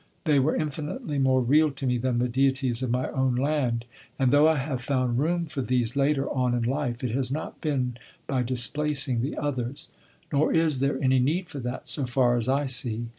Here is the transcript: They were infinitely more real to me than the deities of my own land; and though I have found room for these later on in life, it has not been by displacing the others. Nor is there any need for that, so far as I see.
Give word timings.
They 0.23 0.39
were 0.39 0.55
infinitely 0.55 1.19
more 1.19 1.41
real 1.43 1.69
to 1.69 1.85
me 1.85 1.99
than 1.99 2.17
the 2.17 2.27
deities 2.27 2.81
of 2.81 2.89
my 2.89 3.07
own 3.11 3.35
land; 3.35 3.85
and 4.17 4.31
though 4.31 4.47
I 4.47 4.55
have 4.57 4.81
found 4.81 5.19
room 5.19 5.45
for 5.45 5.61
these 5.61 5.95
later 5.95 6.27
on 6.31 6.55
in 6.55 6.63
life, 6.63 7.03
it 7.03 7.11
has 7.11 7.31
not 7.31 7.61
been 7.61 7.97
by 8.25 8.41
displacing 8.41 9.21
the 9.21 9.37
others. 9.37 9.89
Nor 10.31 10.53
is 10.53 10.79
there 10.79 10.99
any 11.03 11.19
need 11.19 11.49
for 11.49 11.59
that, 11.59 11.87
so 11.87 12.07
far 12.07 12.35
as 12.35 12.49
I 12.49 12.65
see. 12.65 13.09